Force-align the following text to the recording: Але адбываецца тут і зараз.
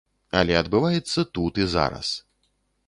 Але 0.39 0.53
адбываецца 0.61 1.27
тут 1.39 1.53
і 1.65 1.69
зараз. 1.77 2.07